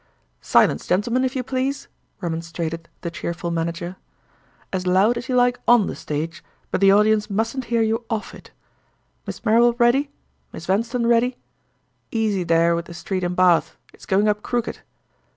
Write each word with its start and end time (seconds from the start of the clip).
"Silence, 0.41 0.87
gentlemen, 0.87 1.23
if 1.23 1.35
you 1.35 1.43
please," 1.43 1.87
remonstrated 2.21 2.89
the 3.01 3.11
cheerful 3.11 3.51
manager. 3.51 3.97
"As 4.73 4.87
loud 4.87 5.15
as 5.15 5.29
you 5.29 5.35
like 5.35 5.59
on 5.67 5.85
the 5.85 5.95
stage, 5.95 6.43
but 6.71 6.81
the 6.81 6.89
audience 6.91 7.29
mustn't 7.29 7.65
hear 7.65 7.83
you 7.83 8.03
off 8.09 8.33
it. 8.33 8.49
Miss 9.27 9.45
Marrable 9.45 9.73
ready? 9.73 10.09
Miss 10.51 10.65
Vanstone 10.65 11.05
ready? 11.05 11.37
Easy 12.09 12.43
there 12.43 12.75
with 12.75 12.85
the 12.85 12.95
'Street 12.95 13.23
in 13.23 13.35
Bath'; 13.35 13.77
it's 13.93 14.07
going 14.07 14.27
up 14.27 14.41
crooked! 14.41 14.79